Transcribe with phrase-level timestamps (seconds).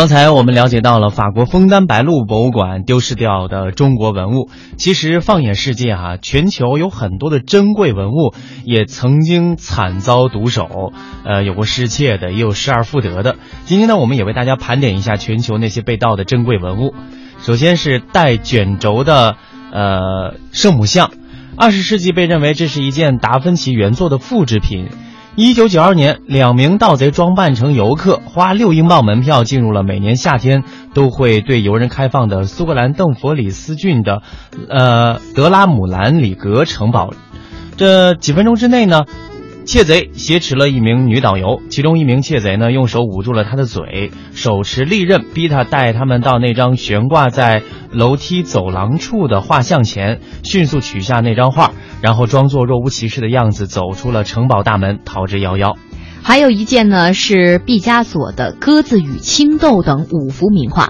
[0.00, 4.48] 刚才我们了解到了法国枫丹白露博物馆丢失掉的中国文物。
[4.78, 8.32] 其实放眼世界啊，全球有很多的珍贵文物
[8.64, 13.36] 也曾经惨遭毒手，呃，有过失窃的，也有失而复得的。
[13.66, 16.94] 今天呢，我们也为大家盘点一下全球那些被盗的珍贵文物。
[17.42, 19.36] 首先是带卷轴的
[19.70, 21.10] 呃圣母像，
[21.58, 24.88] 二十世纪被认为这是一件达芬奇原作的复制品。
[25.36, 34.22] 一九九二年，两名盗贼装扮成游客，花六英镑门票进入了每年夏天都会对游人开放的苏格兰邓弗里斯郡的，
[34.68, 37.14] 呃德拉姆兰里格城堡。
[37.76, 39.04] 这几分钟之内呢，
[39.70, 51.70] 窃贼挟持了一名女导游，其中一名窃贼呢用手捂住了她的嘴，手持利刃逼她带他们到那张悬挂在楼梯走廊处的画像前，迅速取下那张画。
[52.02, 55.76] 然后装作若无其事的样子走出了城堡大门，逃之夭夭。
[56.20, 60.88] 还有一件呢，是毕加索的《鸽子与青豆》等五幅名画。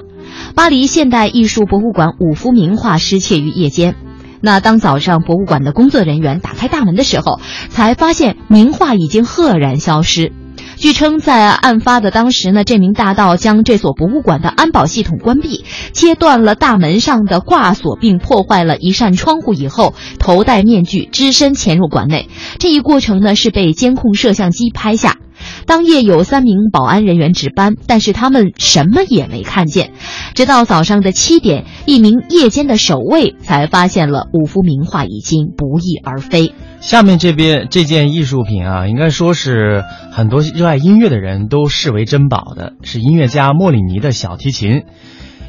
[0.55, 3.95] 巴黎现代艺术博物馆五幅名画失窃于夜间。
[4.41, 10.33] 那当早上博物馆的工作人员打开大门的时候，才发现名画已经赫然消失。
[10.77, 22.31] 据称，在案发的当时呢，这名大盗将这所博物馆的安保系统关闭，切断了大门上的挂锁，并破坏了一扇窗户以后，头戴面具，只身潜入馆内。
[22.59, 25.19] 这一过程呢，是被监控摄像机拍下。
[25.67, 29.93] 当夜有三名保安人员值班，但是他们什么也没看见。
[30.41, 36.55] 直到早上的七点，一名夜间的守卫才发现了五幅名画已经不翼而飞。
[36.81, 44.85] 下面这边这件艺术品啊，应该说是很多热爱音乐的人都视为珍宝的，是音乐家莫里尼的小提琴。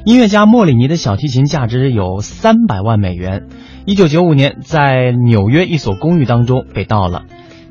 [0.03, 3.43] 音乐家莫里尼的小提琴价值有三百万美元，
[3.85, 7.21] 一九九五年在纽约一所公寓当中被盗了。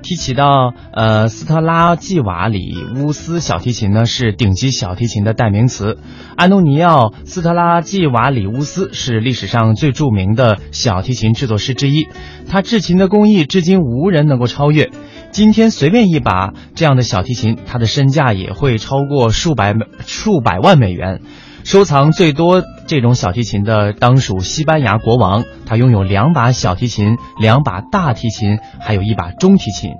[0.02, 5.98] 提起到呃斯特拉季瓦里乌斯小提琴呢，是顶级小提琴的代名词。
[6.36, 12.08] 安东尼奥·斯特拉季瓦里乌斯是历史上最著名的小提琴制作师之一，
[12.48, 14.90] 他制琴的工艺至今无人能够超越。
[15.30, 19.74] 今天随便一把这样的小提琴，它的身价也会超过数百
[20.04, 21.20] 数百万美元。
[21.64, 29.92] 收藏最多这种小提琴的当属西班牙国王，他拥有两把小提琴、两把大提琴，还有一把中提琴。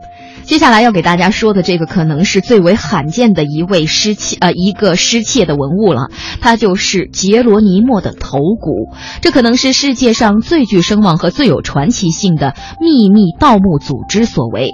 [0.43, 6.10] 接下来要给大家说的这个，可能是最为罕见的一位失窃呃一个失窃的文物了，
[6.41, 8.97] 它就是杰罗尼莫的头骨。
[9.20, 14.72] 这可能是世界上最具声望和最有传奇性的秘密盗墓组织所为。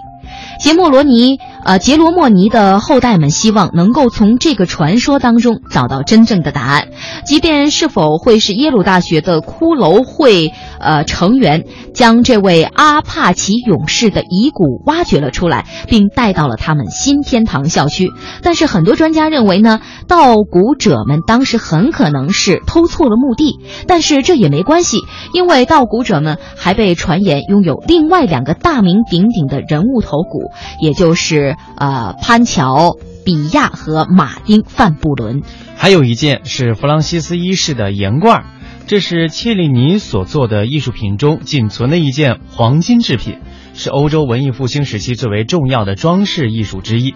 [0.61, 6.91] 杰莫罗尼，呃，杰罗莫尼的后代们希望能够从这个传说当中找到真正的答案，
[7.27, 18.11] 即便是否会是耶鲁大学的骷髅会呃成员将这位阿帕奇勇士的遗骨挖掘了出来，并带到了他们新天堂校区。
[18.43, 24.99] 但是很多专家认为呢，盗骨者们当时很可能是偷错了墓地，但是这也没关系，
[25.33, 30.53] 因为盗骨者们还被传言拥有另外两个大名鼎鼎的人物头骨。
[30.81, 35.43] 也就是呃潘乔、比亚和马丁·范布伦，
[35.77, 38.45] 还有一件是弗朗西斯一世的盐罐，
[38.87, 43.39] 这是切利尼所做的艺术品中仅存的一件黄金制品，
[43.75, 47.15] 是欧洲文艺复兴时期最为重要的装饰艺术之一。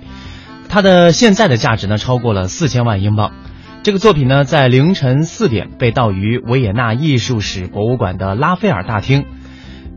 [0.69, 3.33] 它的现在的价值呢超过了四千万英镑。
[3.83, 9.25] 这个作品呢在凌晨四点被盗于维也纳艺术史博物馆的拉斐尔大厅。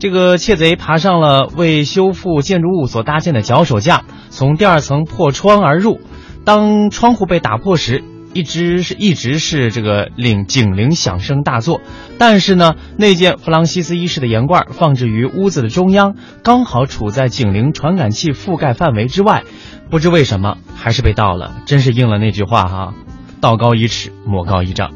[0.04, 5.98] 这个窃贼爬上了为修复建筑物所搭建的脚手架，从第二层破窗而入。
[6.44, 8.04] 当窗户被打破时，
[8.34, 11.80] 一直是一直是这个铃警铃响声大作。
[12.18, 19.44] 但是呢，那件弗朗西斯一世的盐罐放置于屋子的中央，刚好处在警铃传感器覆盖范围之外。
[19.88, 21.62] 不知为什么，还是被盗了。
[21.64, 22.94] 真是应了那句话哈，
[23.40, 24.92] 道高一尺，魔高一丈。